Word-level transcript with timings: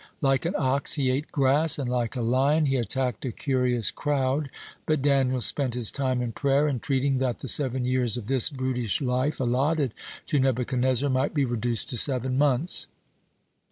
Like 0.19 0.45
an 0.45 0.55
ox 0.57 0.93
he 0.95 1.11
ate 1.11 1.31
grass, 1.31 1.77
and 1.77 1.87
like 1.87 2.15
a 2.15 2.23
lion 2.23 2.65
he 2.65 2.75
attacked 2.75 3.23
a 3.23 3.31
curious 3.31 3.91
crowd, 3.91 4.49
but 4.87 5.03
Daniel 5.03 5.41
spent 5.41 5.75
his 5.75 5.91
time 5.91 6.23
in 6.23 6.31
prayer, 6.31 6.67
entreating 6.67 7.19
that 7.19 7.37
the 7.37 7.47
seven 7.47 7.85
years 7.85 8.17
of 8.17 8.25
this 8.25 8.49
brutish 8.49 8.99
life 8.99 9.39
allotted 9.39 9.93
to 10.25 10.39
Nebuchadnezzar 10.39 11.11
might 11.11 11.35
be 11.35 11.45
reduced 11.45 11.87
to 11.89 11.97
seven 11.97 12.35
months. 12.35 12.87